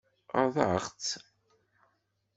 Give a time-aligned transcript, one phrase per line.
[0.37, 1.11] Ɣaḍeɣ-tt?